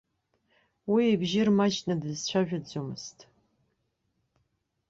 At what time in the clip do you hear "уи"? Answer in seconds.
0.91-1.03